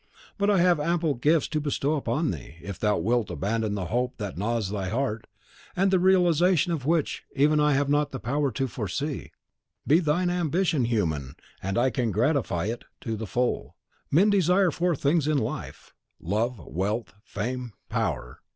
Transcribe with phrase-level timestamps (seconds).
[0.39, 4.17] But I have ample gifts to bestow upon thee, if thou wilt abandon the hope
[4.17, 5.27] that gnaws thy heart,
[5.75, 9.31] and the realisation of which even I have not the power to foresee.
[9.85, 13.75] Be thine ambition human, and I can gratify it to the full.
[14.09, 18.39] Men desire four things in life, love, wealth, fame, power.